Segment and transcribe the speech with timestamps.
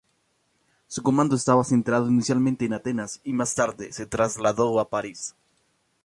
[0.87, 5.35] Su comando estaba centrado inicialmente en Atenas y más tarde se trasladó a París.